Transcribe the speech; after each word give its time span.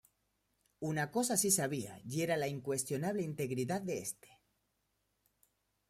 Una 0.79 1.11
cosa 1.11 1.37
si 1.37 1.51
sabía, 1.51 2.01
y 2.03 2.21
era 2.23 2.35
la 2.35 2.47
incuestionable 2.47 3.21
integridad 3.21 3.83
de 3.83 3.99
este. 3.99 4.41